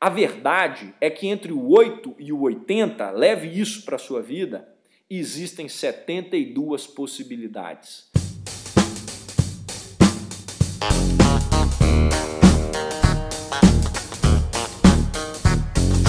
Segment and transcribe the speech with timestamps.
[0.00, 4.22] A verdade é que entre o 8 e o 80, leve isso para a sua
[4.22, 4.68] vida,
[5.10, 8.04] existem 72 possibilidades.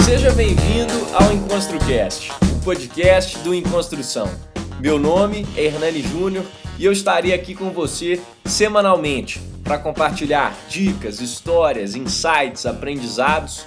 [0.04, 4.28] Seja bem-vindo ao EnconstruCast, o podcast do Enconstrução.
[4.80, 6.46] Meu nome é Hernani Júnior
[6.78, 13.66] e eu estarei aqui com você semanalmente para compartilhar dicas, histórias, insights, aprendizados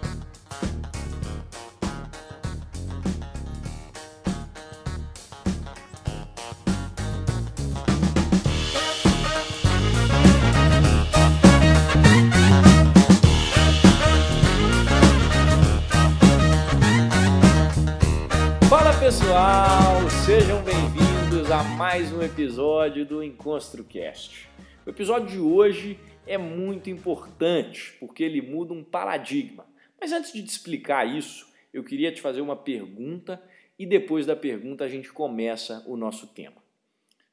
[21.81, 24.47] Mais um episódio do EnconstruCast.
[24.85, 29.65] O episódio de hoje é muito importante porque ele muda um paradigma.
[29.99, 33.41] Mas antes de te explicar isso, eu queria te fazer uma pergunta
[33.79, 36.61] e depois da pergunta a gente começa o nosso tema.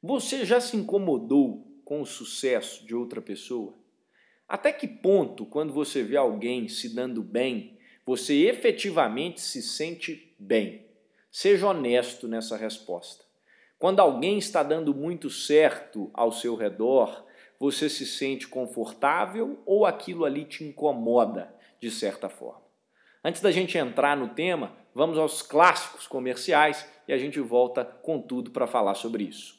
[0.01, 3.75] Você já se incomodou com o sucesso de outra pessoa?
[4.47, 10.87] Até que ponto, quando você vê alguém se dando bem, você efetivamente se sente bem?
[11.29, 13.28] Seja honesto nessa resposta.
[13.79, 17.25] Quando alguém está dando muito certo ao seu redor,
[17.57, 22.61] você se sente confortável ou aquilo ali te incomoda de certa forma?
[23.23, 28.21] Antes da gente entrar no tema, vamos aos clássicos comerciais e a gente volta com
[28.21, 29.58] tudo para falar sobre isso.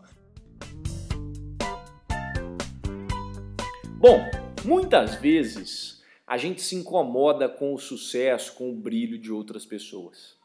[4.01, 4.19] Bom,
[4.65, 10.35] muitas vezes a gente se incomoda com o sucesso, com o brilho de outras pessoas.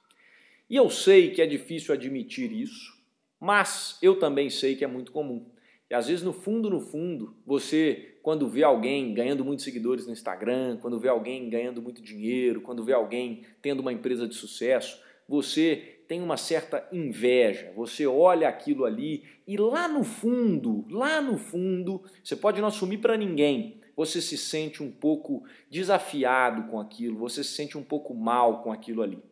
[0.69, 3.03] E eu sei que é difícil admitir isso,
[3.41, 5.47] mas eu também sei que é muito comum.
[5.89, 10.13] E às vezes, no fundo, no fundo, você, quando vê alguém ganhando muitos seguidores no
[10.13, 15.01] Instagram, quando vê alguém ganhando muito dinheiro, quando vê alguém tendo uma empresa de sucesso,
[15.27, 21.37] você tem uma certa inveja, você olha aquilo ali e lá no fundo, lá no
[21.37, 27.19] fundo, você pode não assumir para ninguém, você se sente um pouco desafiado com aquilo,
[27.19, 29.23] você se sente um pouco mal com aquilo ali.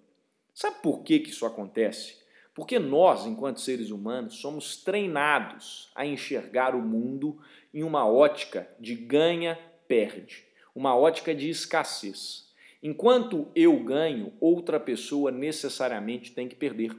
[0.55, 2.17] Sabe por que, que isso acontece?
[2.55, 7.41] Porque nós, enquanto seres humanos, somos treinados a enxergar o mundo
[7.73, 12.45] em uma ótica de ganha-perde, uma ótica de escassez.
[12.84, 16.95] Enquanto eu ganho, outra pessoa necessariamente tem que perder.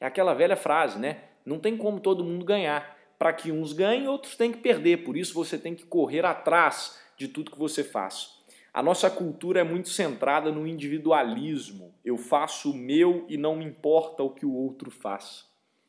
[0.00, 1.22] É aquela velha frase, né?
[1.46, 2.98] Não tem como todo mundo ganhar.
[3.16, 5.04] Para que uns ganhem, outros têm que perder.
[5.04, 8.36] Por isso você tem que correr atrás de tudo que você faz.
[8.74, 11.94] A nossa cultura é muito centrada no individualismo.
[12.04, 15.46] Eu faço o meu e não me importa o que o outro faz.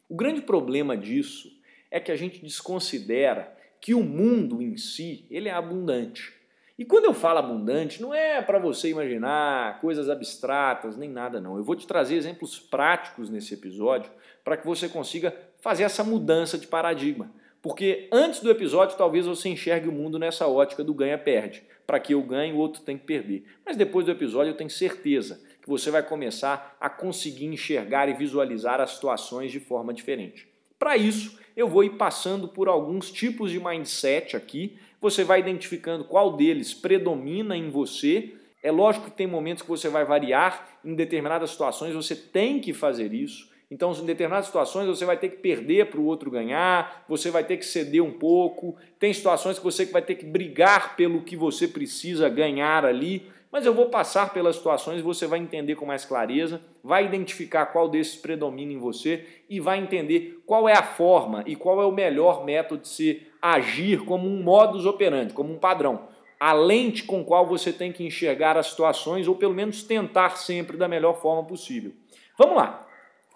[0.08, 1.52] O grande problema disso
[1.90, 6.39] é que a gente desconsidera que o mundo em si ele é abundante.
[6.79, 11.57] E quando eu falo abundante, não é para você imaginar coisas abstratas, nem nada não.
[11.57, 14.09] Eu vou te trazer exemplos práticos nesse episódio
[14.45, 17.29] para que você consiga fazer essa mudança de paradigma.
[17.62, 21.63] Porque antes do episódio, talvez você enxergue o mundo nessa ótica do ganha-perde.
[21.85, 23.44] Para que eu ganhe, o outro tem que perder.
[23.66, 28.14] Mas depois do episódio, eu tenho certeza que você vai começar a conseguir enxergar e
[28.14, 30.47] visualizar as situações de forma diferente.
[30.79, 36.03] Para isso, eu vou ir passando por alguns tipos de mindset aqui você vai identificando
[36.03, 38.34] qual deles predomina em você.
[38.61, 42.73] É lógico que tem momentos que você vai variar, em determinadas situações você tem que
[42.73, 43.49] fazer isso.
[43.72, 47.43] Então, em determinadas situações você vai ter que perder para o outro ganhar, você vai
[47.43, 48.75] ter que ceder um pouco.
[48.97, 53.28] Tem situações que você vai ter que brigar pelo que você precisa ganhar ali.
[53.51, 57.90] Mas eu vou passar pelas situações, você vai entender com mais clareza, vai identificar qual
[57.90, 61.91] desses predomina em você e vai entender qual é a forma e qual é o
[61.91, 66.08] melhor método de se agir como um modus operandi, como um padrão.
[66.40, 70.78] a lente com qual você tem que enxergar as situações ou pelo menos tentar sempre
[70.78, 71.91] da melhor forma possível.
[72.38, 72.88] Vamos lá.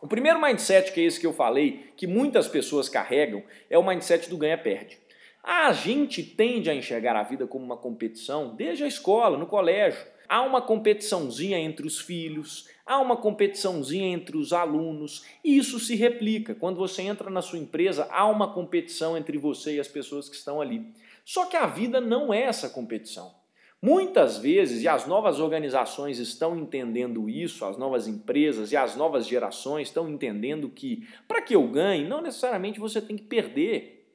[0.02, 3.86] O primeiro mindset, que é esse que eu falei, que muitas pessoas carregam, é o
[3.86, 4.98] mindset do ganha-perde.
[5.44, 10.00] A gente tende a enxergar a vida como uma competição desde a escola, no colégio.
[10.30, 15.96] Há uma competiçãozinha entre os filhos, há uma competiçãozinha entre os alunos, e isso se
[15.96, 16.56] replica.
[16.56, 20.36] Quando você entra na sua empresa, há uma competição entre você e as pessoas que
[20.36, 20.94] estão ali.
[21.26, 23.34] Só que a vida não é essa competição.
[23.82, 29.28] Muitas vezes, e as novas organizações estão entendendo isso, as novas empresas e as novas
[29.28, 34.10] gerações estão entendendo que para que eu ganhe, não necessariamente você tem que perder.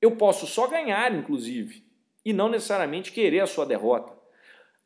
[0.00, 1.84] Eu posso só ganhar, inclusive,
[2.24, 4.19] e não necessariamente querer a sua derrota.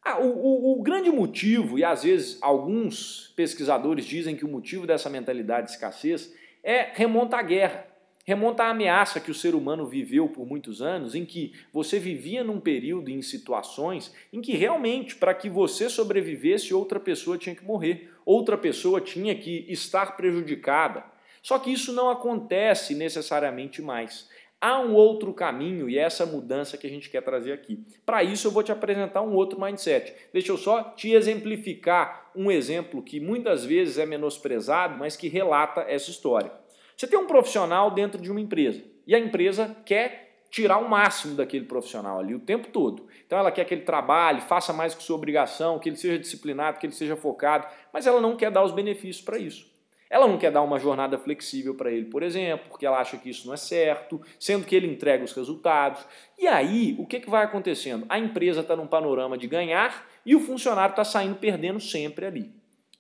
[0.05, 4.87] Ah, o, o, o, grande motivo, e às vezes alguns pesquisadores dizem que o motivo
[4.87, 7.87] dessa mentalidade de escassez é remonta à guerra
[8.25, 12.43] remonta à ameaça que o ser humano viveu por muitos anos, em que você vivia
[12.43, 17.65] num período em situações em que realmente, para que você sobrevivesse, outra pessoa tinha que
[17.65, 21.05] morrer, outra pessoa tinha que estar prejudicada.
[21.43, 24.27] Só que isso não acontece necessariamente mais.
[24.67, 27.85] Há um outro caminho e é essa mudança que a gente quer trazer aqui.
[28.07, 30.15] Para isso, eu vou te apresentar um outro mindset.
[30.33, 35.83] Deixa eu só te exemplificar um exemplo que muitas vezes é menosprezado, mas que relata
[35.83, 36.51] essa história.
[36.97, 41.37] Você tem um profissional dentro de uma empresa e a empresa quer tirar o máximo
[41.37, 43.07] daquele profissional ali o tempo todo.
[43.27, 46.79] Então ela quer que ele trabalhe, faça mais que sua obrigação, que ele seja disciplinado,
[46.79, 49.74] que ele seja focado, mas ela não quer dar os benefícios para isso.
[50.11, 53.31] Ela não quer dar uma jornada flexível para ele, por exemplo, porque ela acha que
[53.31, 56.05] isso não é certo, sendo que ele entrega os resultados.
[56.39, 58.07] E aí, o que, que vai acontecendo?
[58.09, 62.53] A empresa está num panorama de ganhar e o funcionário está saindo perdendo sempre ali.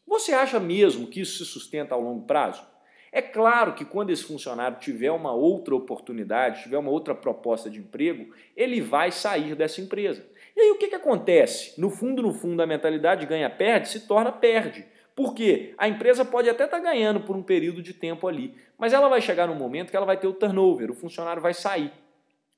[0.06, 2.64] Você acha mesmo que isso se sustenta ao longo prazo?
[3.10, 7.78] É claro que quando esse funcionário tiver uma outra oportunidade, tiver uma outra proposta de
[7.78, 10.26] emprego, ele vai sair dessa empresa.
[10.56, 11.80] E aí o que, que acontece?
[11.80, 14.84] No fundo, no fundo, a mentalidade ganha-perde se torna perde.
[15.14, 18.92] Porque a empresa pode até estar tá ganhando por um período de tempo ali, mas
[18.92, 21.92] ela vai chegar num momento que ela vai ter o turnover, o funcionário vai sair.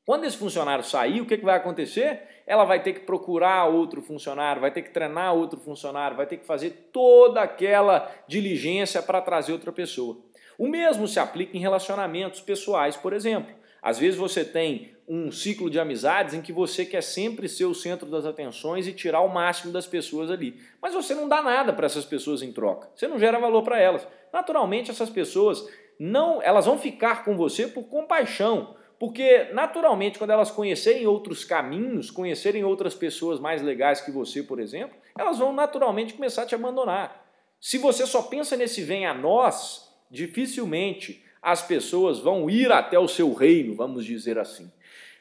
[0.06, 2.22] Quando esse funcionário sair, o que, que vai acontecer?
[2.46, 6.36] Ela vai ter que procurar outro funcionário, vai ter que treinar outro funcionário, vai ter
[6.36, 10.16] que fazer toda aquela diligência para trazer outra pessoa.
[10.56, 13.52] O mesmo se aplica em relacionamentos pessoais, por exemplo.
[13.86, 17.74] Às vezes você tem um ciclo de amizades em que você quer sempre ser o
[17.74, 20.60] centro das atenções e tirar o máximo das pessoas ali.
[20.82, 22.90] Mas você não dá nada para essas pessoas em troca.
[22.96, 24.04] Você não gera valor para elas.
[24.32, 25.64] Naturalmente essas pessoas
[26.00, 32.10] não, elas vão ficar com você por compaixão, porque naturalmente quando elas conhecerem outros caminhos,
[32.10, 36.56] conhecerem outras pessoas mais legais que você, por exemplo, elas vão naturalmente começar a te
[36.56, 37.24] abandonar.
[37.60, 43.06] Se você só pensa nesse vem a nós, dificilmente as pessoas vão ir até o
[43.06, 44.68] seu reino, vamos dizer assim.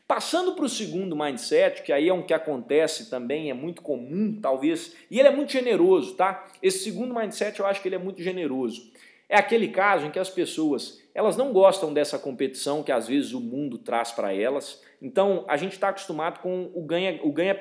[0.08, 4.40] Passando para o segundo mindset, que aí é um que acontece também, é muito comum,
[4.42, 6.48] talvez, e ele é muito generoso, tá?
[6.64, 8.92] Esse segundo mindset eu acho que ele é muito generoso.
[9.30, 13.32] É aquele caso em que as pessoas elas não gostam dessa competição que às vezes
[13.32, 14.82] o mundo traz para elas.
[15.00, 17.54] Então a gente está acostumado com o ganha o ganha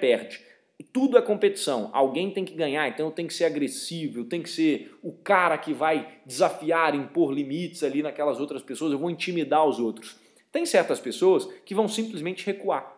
[0.83, 1.91] tudo é competição.
[1.93, 5.13] Alguém tem que ganhar, então eu tenho que ser agressivo, eu tenho que ser o
[5.13, 10.17] cara que vai desafiar, impor limites ali naquelas outras pessoas, eu vou intimidar os outros.
[10.51, 12.93] Tem certas pessoas que vão simplesmente recuar.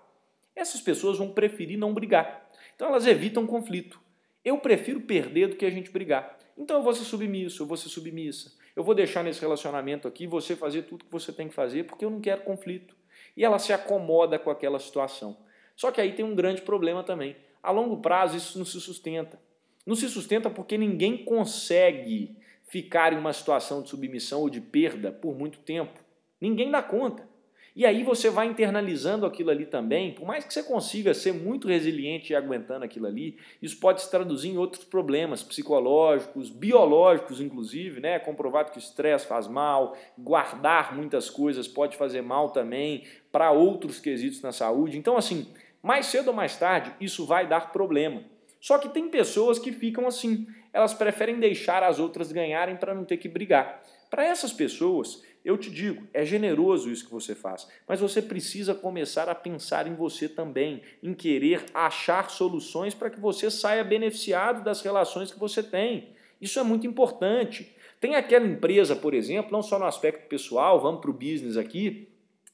[0.55, 2.51] Essas pessoas vão preferir não brigar.
[2.75, 4.01] Então elas evitam conflito.
[4.45, 6.39] Eu prefiro perder do que a gente brigar.
[6.57, 8.53] Então eu vou ser submisso, eu vou ser submissa.
[8.75, 12.05] Eu vou deixar nesse relacionamento aqui você fazer tudo que você tem que fazer porque
[12.05, 12.95] eu não quero conflito.
[13.37, 15.37] E ela se acomoda com aquela situação.
[15.75, 19.41] Só que aí tem um grande problema também a longo prazo isso não se sustenta.
[19.85, 25.11] Não se sustenta porque ninguém consegue ficar em uma situação de submissão ou de perda
[25.11, 25.99] por muito tempo.
[26.41, 27.29] Ninguém dá conta.
[27.75, 31.69] E aí você vai internalizando aquilo ali também, por mais que você consiga ser muito
[31.69, 38.01] resiliente e aguentando aquilo ali, isso pode se traduzir em outros problemas psicológicos, biológicos inclusive,
[38.01, 38.19] né?
[38.19, 43.99] Comprovado que o estresse faz mal, guardar muitas coisas pode fazer mal também para outros
[43.99, 44.97] quesitos na saúde.
[44.97, 45.47] Então assim,
[45.87, 48.25] mais cedo ou mais tarde, isso vai dar problema.
[48.61, 53.05] Só que tem pessoas que ficam assim, elas preferem deixar as outras ganharem para não
[53.05, 53.81] ter que brigar.
[54.11, 58.75] Para essas pessoas, eu te digo, é generoso isso que você faz, mas você precisa
[58.75, 64.65] começar a pensar em você também, em querer achar soluções para que você saia beneficiado
[64.65, 66.09] das relações que você tem.
[66.41, 67.77] Isso é muito importante.
[68.01, 72.09] Tem aquela empresa, por exemplo, não só no aspecto pessoal, vamos para o business aqui,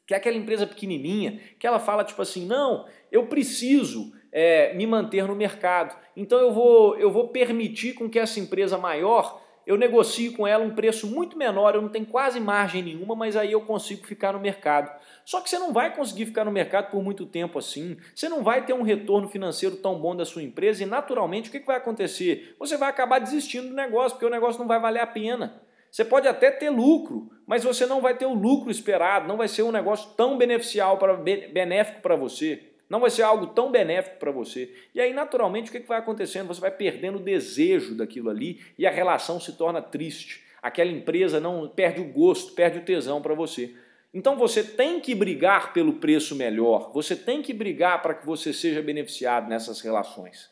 [0.07, 4.87] que é aquela empresa pequenininha, que ela fala tipo assim, não, eu preciso é, me
[4.87, 9.77] manter no mercado, então eu vou, eu vou permitir com que essa empresa maior eu
[9.77, 13.53] negocio com ela um preço muito menor, eu não tenho quase margem nenhuma, mas aí
[13.53, 14.91] eu consigo ficar no mercado.
[15.25, 18.43] Só que você não vai conseguir ficar no mercado por muito tempo assim, você não
[18.43, 21.77] vai ter um retorno financeiro tão bom da sua empresa e naturalmente o que vai
[21.77, 22.57] acontecer?
[22.59, 25.63] Você vai acabar desistindo do negócio, porque o negócio não vai valer a pena.
[25.93, 29.47] Você pode até ter lucro, mas você não vai ter o lucro esperado, não vai
[29.47, 32.63] ser um negócio tão beneficial para, benéfico para você.
[32.89, 34.75] Não vai ser algo tão benéfico para você.
[34.95, 36.47] E aí, naturalmente, o que vai acontecendo?
[36.47, 40.43] Você vai perdendo o desejo daquilo ali e a relação se torna triste.
[40.63, 43.75] Aquela empresa não perde o gosto, perde o tesão para você.
[44.15, 48.53] Então você tem que brigar pelo preço melhor, você tem que brigar para que você
[48.53, 50.51] seja beneficiado nessas relações.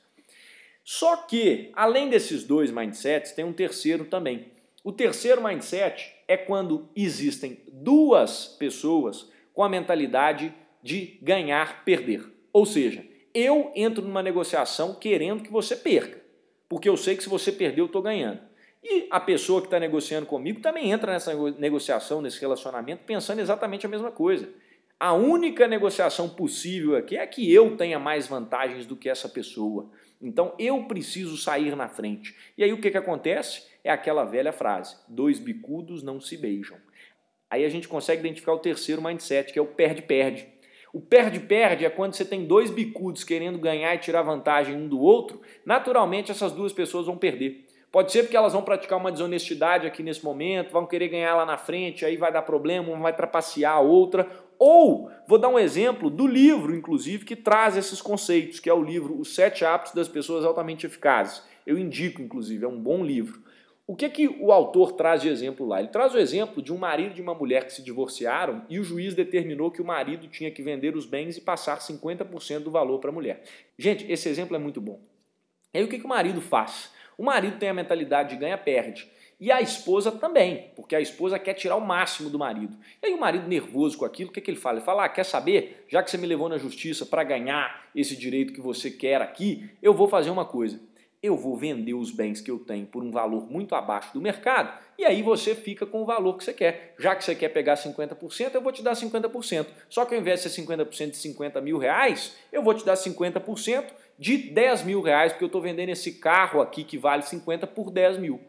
[0.84, 4.59] Só que, além desses dois mindsets, tem um terceiro também.
[4.82, 12.24] O terceiro mindset é quando existem duas pessoas com a mentalidade de ganhar, perder.
[12.52, 16.20] Ou seja, eu entro numa negociação querendo que você perca,
[16.68, 18.40] porque eu sei que se você perder eu estou ganhando.
[18.82, 23.84] E a pessoa que está negociando comigo também entra nessa negociação, nesse relacionamento, pensando exatamente
[23.84, 24.48] a mesma coisa.
[24.98, 29.90] A única negociação possível aqui é que eu tenha mais vantagens do que essa pessoa.
[30.20, 32.34] Então eu preciso sair na frente.
[32.56, 33.69] E aí o que, que acontece?
[33.82, 36.78] É aquela velha frase: dois bicudos não se beijam.
[37.50, 40.46] Aí a gente consegue identificar o terceiro mindset, que é o perde-perde.
[40.92, 45.00] O perde-perde é quando você tem dois bicudos querendo ganhar e tirar vantagem um do
[45.00, 47.66] outro, naturalmente essas duas pessoas vão perder.
[47.92, 51.44] Pode ser porque elas vão praticar uma desonestidade aqui nesse momento, vão querer ganhar lá
[51.44, 54.28] na frente, aí vai dar problema, uma vai trapacear a outra.
[54.58, 58.82] Ou, vou dar um exemplo do livro, inclusive, que traz esses conceitos, que é o
[58.82, 61.42] livro Os Sete Hábitos das Pessoas Altamente Eficazes.
[61.66, 63.42] Eu indico, inclusive, é um bom livro.
[63.90, 65.80] O que, que o autor traz de exemplo lá?
[65.80, 68.78] Ele traz o exemplo de um marido e de uma mulher que se divorciaram e
[68.78, 72.70] o juiz determinou que o marido tinha que vender os bens e passar 50% do
[72.70, 73.42] valor para a mulher.
[73.76, 75.00] Gente, esse exemplo é muito bom.
[75.74, 76.92] E aí o que, que o marido faz?
[77.18, 79.10] O marido tem a mentalidade de ganha-perde.
[79.40, 82.78] E a esposa também, porque a esposa quer tirar o máximo do marido.
[83.02, 84.78] E aí o marido nervoso com aquilo, o que, que ele fala?
[84.78, 85.84] Ele fala, ah, quer saber?
[85.88, 89.68] Já que você me levou na justiça para ganhar esse direito que você quer aqui,
[89.82, 90.78] eu vou fazer uma coisa
[91.22, 94.72] eu vou vender os bens que eu tenho por um valor muito abaixo do mercado
[94.98, 96.94] e aí você fica com o valor que você quer.
[96.98, 99.66] Já que você quer pegar 50%, eu vou te dar 50%.
[99.88, 102.94] Só que ao invés de ser 50% de 50 mil reais, eu vou te dar
[102.94, 103.84] 50%
[104.18, 107.90] de 10 mil reais, porque eu estou vendendo esse carro aqui que vale 50 por
[107.90, 108.40] 10 mil.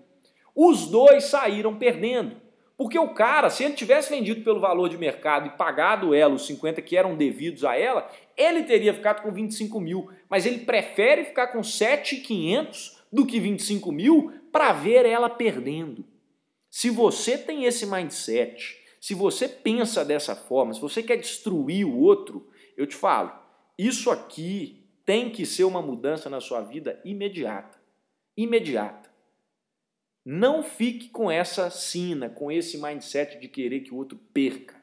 [0.53, 2.40] Os dois saíram perdendo.
[2.81, 6.47] Porque o cara, se ele tivesse vendido pelo valor de mercado e pagado ela os
[6.47, 10.09] 50 que eram devidos a ela, ele teria ficado com 25 mil.
[10.27, 16.03] Mas ele prefere ficar com 7,500 do que 25 mil para ver ela perdendo.
[16.71, 22.00] Se você tem esse mindset, se você pensa dessa forma, se você quer destruir o
[22.00, 23.31] outro, eu te falo,
[23.77, 27.77] isso aqui tem que ser uma mudança na sua vida imediata.
[28.35, 29.10] Imediata.
[30.25, 34.79] Não fique com essa sina, com esse mindset de querer que o outro perca.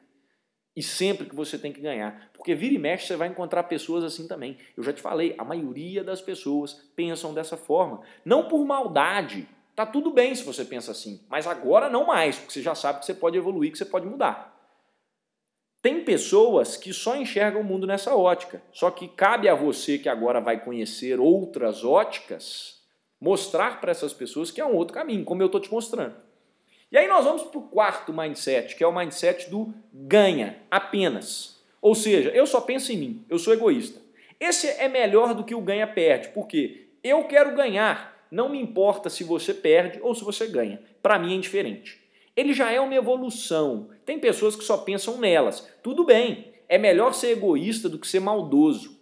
[0.75, 2.29] E sempre que você tem que ganhar.
[2.33, 4.57] Porque vira e mexe você vai encontrar pessoas assim também.
[4.75, 8.01] Eu já te falei, a maioria das pessoas pensam dessa forma.
[8.23, 9.47] Não por maldade.
[9.75, 11.25] Tá tudo bem se você pensa assim.
[11.29, 14.05] Mas agora não mais, porque você já sabe que você pode evoluir, que você pode
[14.05, 14.57] mudar.
[15.81, 18.61] Tem pessoas que só enxergam o mundo nessa ótica.
[18.71, 22.78] Só que cabe a você que agora vai conhecer outras óticas
[23.19, 26.15] Mostrar para essas pessoas que é um outro caminho, como eu estou te mostrando.
[26.91, 31.61] E aí nós vamos para o quarto mindset, que é o mindset do ganha apenas.
[31.81, 34.01] Ou seja, eu só penso em mim, eu sou egoísta.
[34.39, 39.23] Esse é melhor do que o ganha-perde, porque eu quero ganhar, não me importa se
[39.23, 40.81] você perde ou se você ganha.
[41.01, 41.99] Para mim é indiferente.
[42.35, 43.89] Ele já é uma evolução.
[44.05, 45.67] Tem pessoas que só pensam nelas.
[45.83, 48.98] Tudo bem, é melhor ser egoísta do que ser maldoso.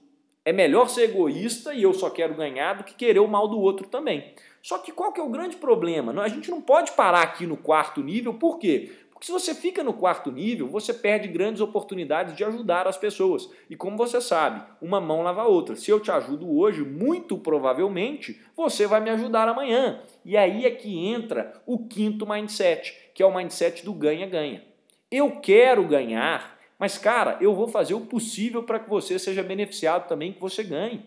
[0.48, 3.60] É melhor ser egoísta e eu só quero ganhar do que querer o mal do
[3.60, 4.32] outro também.
[4.62, 6.14] Só que qual que é o grande problema?
[6.22, 8.90] A gente não pode parar aqui no quarto nível, por quê?
[9.12, 13.52] Porque se você fica no quarto nível, você perde grandes oportunidades de ajudar as pessoas.
[13.70, 15.76] E como você sabe, uma mão lava a outra.
[15.76, 20.02] Se eu te ajudo hoje, muito provavelmente você vai me ajudar amanhã.
[20.24, 24.64] E aí é que entra o quinto mindset, que é o mindset do ganha-ganha.
[25.12, 30.08] Eu quero ganhar mas, cara, eu vou fazer o possível para que você seja beneficiado
[30.08, 31.04] também, que você ganhe.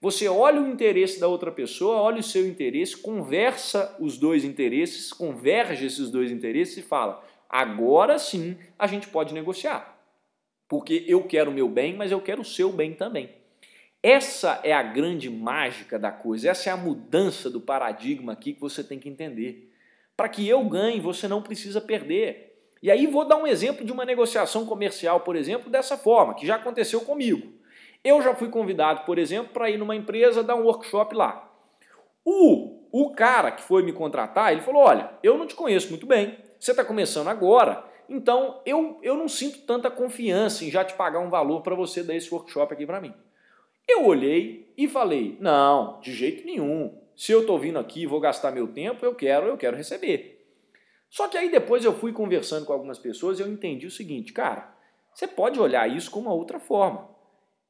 [0.00, 5.12] Você olha o interesse da outra pessoa, olha o seu interesse, conversa os dois interesses,
[5.12, 9.98] converge esses dois interesses e fala: agora sim a gente pode negociar.
[10.68, 13.30] Porque eu quero o meu bem, mas eu quero o seu bem também.
[14.00, 18.60] Essa é a grande mágica da coisa, essa é a mudança do paradigma aqui que
[18.60, 19.72] você tem que entender.
[20.16, 22.47] Para que eu ganhe, você não precisa perder.
[22.82, 26.46] E aí vou dar um exemplo de uma negociação comercial, por exemplo, dessa forma, que
[26.46, 27.52] já aconteceu comigo.
[28.04, 31.50] Eu já fui convidado, por exemplo, para ir numa empresa dar um workshop lá.
[32.24, 36.06] O o cara que foi me contratar, ele falou: olha, eu não te conheço muito
[36.06, 40.94] bem, você está começando agora, então eu, eu não sinto tanta confiança em já te
[40.94, 43.12] pagar um valor para você dar esse workshop aqui para mim.
[43.86, 46.98] Eu olhei e falei: não, de jeito nenhum.
[47.16, 50.37] Se eu estou vindo aqui vou gastar meu tempo, eu quero, eu quero receber.
[51.10, 54.32] Só que aí depois eu fui conversando com algumas pessoas e eu entendi o seguinte,
[54.32, 54.74] cara,
[55.14, 57.08] você pode olhar isso com uma outra forma.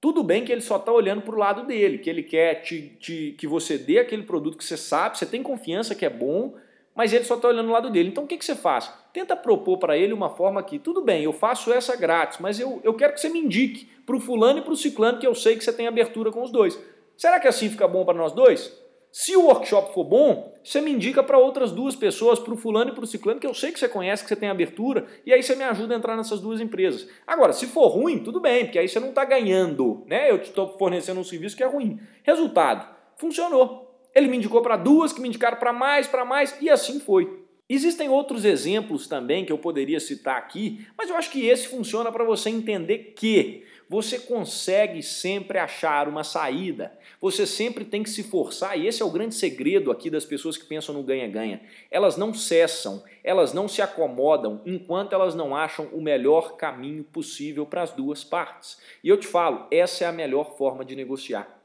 [0.00, 2.96] Tudo bem que ele só está olhando para o lado dele, que ele quer te,
[3.00, 6.54] te, que você dê aquele produto que você sabe, você tem confiança que é bom,
[6.94, 8.08] mas ele só está olhando o lado dele.
[8.08, 8.92] Então o que, que você faz?
[9.12, 12.80] Tenta propor para ele uma forma que, tudo bem, eu faço essa grátis, mas eu,
[12.84, 15.34] eu quero que você me indique para o fulano e para o ciclano que eu
[15.34, 16.78] sei que você tem abertura com os dois.
[17.16, 18.72] Será que assim fica bom para nós dois?
[19.10, 22.90] Se o workshop for bom, você me indica para outras duas pessoas, para o fulano
[22.90, 25.32] e para o ciclano, que eu sei que você conhece, que você tem abertura, e
[25.32, 27.08] aí você me ajuda a entrar nessas duas empresas.
[27.26, 30.30] Agora, se for ruim, tudo bem, porque aí você não está ganhando, né?
[30.30, 31.98] Eu estou fornecendo um serviço que é ruim.
[32.22, 32.86] Resultado,
[33.16, 33.88] funcionou.
[34.14, 37.44] Ele me indicou para duas, que me indicaram para mais, para mais, e assim foi.
[37.70, 42.10] Existem outros exemplos também que eu poderia citar aqui, mas eu acho que esse funciona
[42.10, 46.92] para você entender que você consegue sempre achar uma saída.
[47.20, 50.58] Você sempre tem que se forçar, e esse é o grande segredo aqui das pessoas
[50.58, 51.62] que pensam no ganha-ganha.
[51.90, 57.64] Elas não cessam, elas não se acomodam enquanto elas não acham o melhor caminho possível
[57.64, 58.78] para as duas partes.
[59.02, 61.58] E eu te falo, essa é a melhor forma de negociar.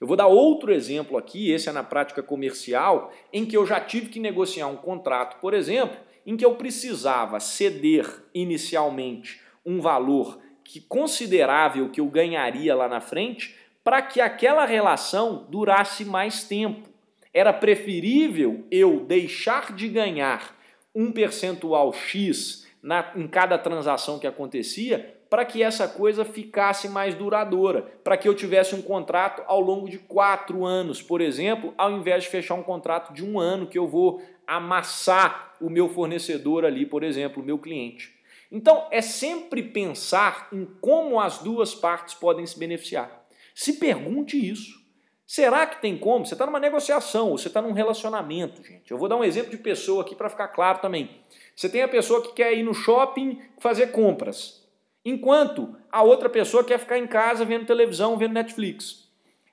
[0.00, 3.80] Eu vou dar outro exemplo aqui, esse é na prática comercial, em que eu já
[3.80, 10.43] tive que negociar um contrato, por exemplo, em que eu precisava ceder inicialmente um valor
[10.64, 13.54] que considerável que eu ganharia lá na frente
[13.84, 16.88] para que aquela relação durasse mais tempo.
[17.32, 20.56] Era preferível eu deixar de ganhar
[20.94, 27.14] um percentual X na, em cada transação que acontecia para que essa coisa ficasse mais
[27.14, 31.90] duradoura, para que eu tivesse um contrato ao longo de quatro anos, por exemplo, ao
[31.90, 36.64] invés de fechar um contrato de um ano que eu vou amassar o meu fornecedor
[36.64, 38.14] ali, por exemplo, o meu cliente.
[38.50, 43.24] Então, é sempre pensar em como as duas partes podem se beneficiar.
[43.54, 44.84] Se pergunte isso.
[45.26, 46.26] Será que tem como?
[46.26, 48.90] Você está numa negociação, ou você está num relacionamento, gente.
[48.90, 51.10] Eu vou dar um exemplo de pessoa aqui para ficar claro também.
[51.56, 54.68] Você tem a pessoa que quer ir no shopping fazer compras,
[55.04, 59.08] enquanto a outra pessoa quer ficar em casa vendo televisão, vendo Netflix.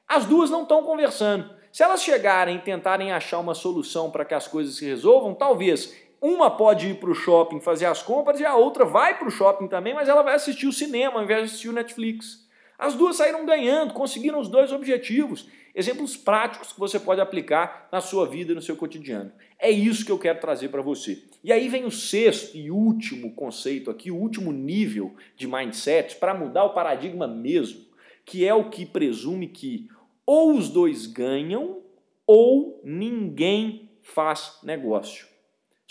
[0.08, 1.50] As duas não estão conversando.
[1.72, 5.96] Se elas chegarem e tentarem achar uma solução para que as coisas se resolvam, talvez
[6.22, 9.32] uma pode ir para o shopping fazer as compras e a outra vai para o
[9.32, 12.48] shopping também, mas ela vai assistir o cinema ao invés de assistir o Netflix.
[12.78, 15.48] As duas saíram ganhando, conseguiram os dois objetivos.
[15.74, 19.32] Exemplos práticos que você pode aplicar na sua vida, no seu cotidiano.
[19.58, 21.24] É isso que eu quero trazer para você.
[21.44, 26.34] E aí vem o sexto e último conceito aqui, o último nível de mindset para
[26.34, 27.86] mudar o paradigma mesmo,
[28.26, 29.88] que é o que presume que
[30.26, 31.82] ou os dois ganham
[32.28, 35.31] ou ninguém faz negócio.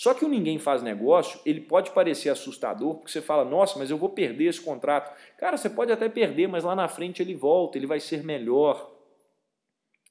[0.01, 3.91] Só que o ninguém faz negócio, ele pode parecer assustador, porque você fala, nossa, mas
[3.91, 5.15] eu vou perder esse contrato.
[5.37, 8.91] Cara, você pode até perder, mas lá na frente ele volta, ele vai ser melhor.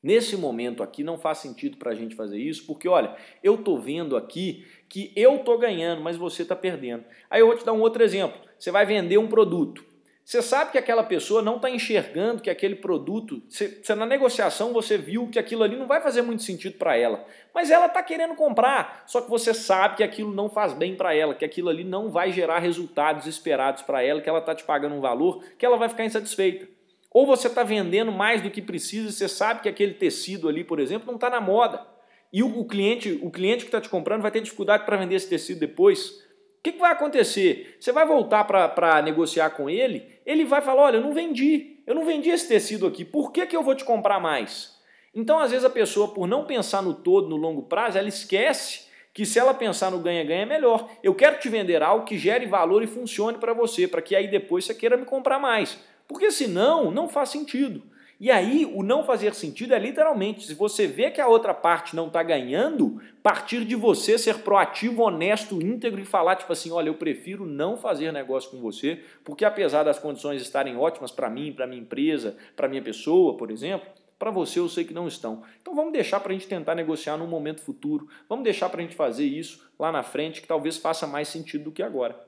[0.04, 3.80] Nesse momento aqui não faz sentido para a gente fazer isso, porque olha, eu estou
[3.80, 7.04] vendo aqui que eu estou ganhando, mas você está perdendo.
[7.28, 8.40] Aí eu vou te dar um outro exemplo.
[8.60, 9.84] Você vai vender um produto.
[10.30, 14.72] Você sabe que aquela pessoa não está enxergando que aquele produto, você, você, na negociação
[14.72, 18.04] você viu que aquilo ali não vai fazer muito sentido para ela, mas ela está
[18.04, 21.68] querendo comprar, só que você sabe que aquilo não faz bem para ela, que aquilo
[21.68, 25.44] ali não vai gerar resultados esperados para ela, que ela está te pagando um valor
[25.58, 26.68] que ela vai ficar insatisfeita.
[27.10, 30.64] Ou você está vendendo mais do que precisa e você sabe que aquele tecido ali,
[30.64, 31.84] por exemplo, não está na moda.
[32.32, 35.16] E o, o cliente, o cliente que está te comprando vai ter dificuldade para vender
[35.16, 36.24] esse tecido depois.
[36.60, 37.78] O que, que vai acontecer?
[37.80, 41.96] Você vai voltar para negociar com ele, ele vai falar: olha, eu não vendi, eu
[41.96, 44.78] não vendi esse tecido aqui, por que, que eu vou te comprar mais?
[45.16, 48.90] Então, às vezes, a pessoa, por não pensar no todo, no longo prazo, ela esquece
[49.14, 50.90] que se ela pensar no ganha-ganha é melhor.
[51.02, 54.28] Eu quero te vender algo que gere valor e funcione para você, para que aí
[54.28, 55.80] depois você queira me comprar mais.
[56.08, 57.82] Porque senão, não faz sentido.
[58.20, 61.96] E aí, o não fazer sentido é literalmente, se você vê que a outra parte
[61.96, 66.90] não está ganhando, partir de você ser proativo, honesto, íntegro e falar tipo assim, olha,
[66.90, 71.54] eu prefiro não fazer negócio com você, porque apesar das condições estarem ótimas para mim,
[71.54, 75.42] para minha empresa, para minha pessoa, por exemplo, para você eu sei que não estão.
[75.62, 78.84] Então vamos deixar para a gente tentar negociar num momento futuro, vamos deixar para a
[78.84, 82.20] gente fazer isso lá na frente, que talvez faça mais sentido do que agora.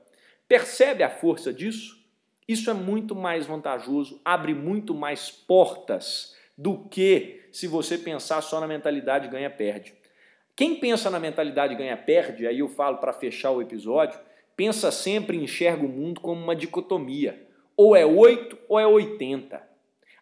[0.48, 2.01] Percebe a força disso?
[2.52, 8.60] Isso é muito mais vantajoso, abre muito mais portas do que se você pensar só
[8.60, 9.94] na mentalidade ganha-perde.
[10.54, 14.20] Quem pensa na mentalidade ganha-perde, aí eu falo para fechar o episódio,
[14.54, 17.48] pensa sempre e enxerga o mundo como uma dicotomia.
[17.74, 19.62] Ou é 8 ou é 80.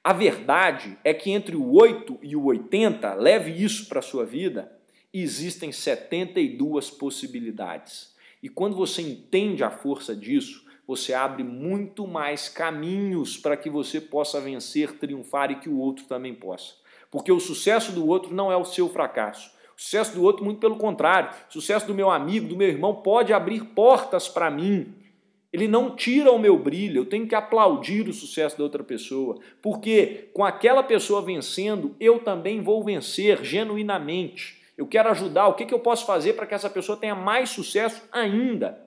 [0.05, 4.25] A verdade é que entre o 8 e o 80, leve isso para a sua
[4.25, 4.71] vida,
[5.13, 8.15] existem 72 possibilidades.
[8.41, 14.01] E quando você entende a força disso, você abre muito mais caminhos para que você
[14.01, 16.75] possa vencer, triunfar e que o outro também possa.
[17.13, 19.53] Porque o sucesso do outro não é o seu fracasso.
[19.79, 22.93] O sucesso do outro, muito pelo contrário, o sucesso do meu amigo, do meu irmão,
[22.93, 24.93] pode abrir portas para mim.
[25.53, 29.39] Ele não tira o meu brilho, eu tenho que aplaudir o sucesso da outra pessoa,
[29.63, 34.61] porque com aquela pessoa vencendo, eu também vou vencer genuinamente.
[34.77, 37.51] Eu quero ajudar, o que, que eu posso fazer para que essa pessoa tenha mais
[37.51, 38.85] sucesso ainda?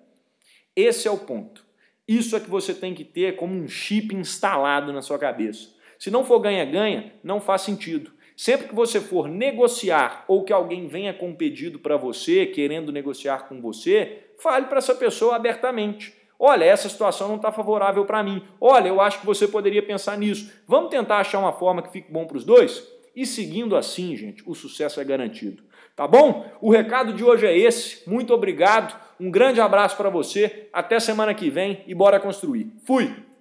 [0.75, 1.63] Esse é o ponto.
[2.07, 5.69] Isso é que você tem que ter como um chip instalado na sua cabeça.
[5.97, 8.11] Se não for ganha-ganha, não faz sentido.
[8.35, 12.91] Sempre que você for negociar ou que alguém venha com um pedido para você, querendo
[12.91, 16.13] negociar com você, fale para essa pessoa abertamente.
[16.37, 18.43] Olha, essa situação não está favorável para mim.
[18.59, 20.51] Olha, eu acho que você poderia pensar nisso.
[20.67, 22.85] Vamos tentar achar uma forma que fique bom para os dois?
[23.15, 25.63] E seguindo assim, gente, o sucesso é garantido.
[25.95, 26.45] Tá bom?
[26.59, 28.09] O recado de hoje é esse.
[28.09, 28.99] Muito obrigado.
[29.19, 30.67] Um grande abraço para você.
[30.73, 32.71] Até semana que vem e bora construir.
[32.85, 33.32] Fui!